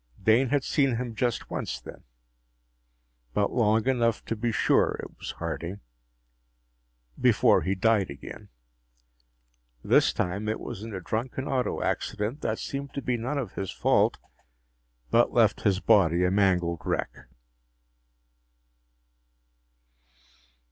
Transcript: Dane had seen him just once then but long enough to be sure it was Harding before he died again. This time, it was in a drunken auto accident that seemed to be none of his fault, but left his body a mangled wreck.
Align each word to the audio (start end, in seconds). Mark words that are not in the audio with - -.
Dane 0.19 0.49
had 0.49 0.63
seen 0.63 0.95
him 0.95 1.13
just 1.13 1.51
once 1.51 1.79
then 1.79 2.05
but 3.35 3.51
long 3.51 3.85
enough 3.85 4.25
to 4.25 4.35
be 4.35 4.51
sure 4.51 4.99
it 4.99 5.15
was 5.19 5.33
Harding 5.37 5.81
before 7.19 7.61
he 7.61 7.75
died 7.75 8.09
again. 8.09 8.49
This 9.83 10.11
time, 10.11 10.49
it 10.49 10.59
was 10.59 10.81
in 10.81 10.91
a 10.95 11.01
drunken 11.01 11.47
auto 11.47 11.83
accident 11.83 12.41
that 12.41 12.57
seemed 12.57 12.95
to 12.95 13.01
be 13.03 13.15
none 13.15 13.37
of 13.37 13.53
his 13.53 13.69
fault, 13.69 14.17
but 15.11 15.33
left 15.33 15.61
his 15.61 15.79
body 15.79 16.25
a 16.25 16.31
mangled 16.31 16.81
wreck. 16.83 17.27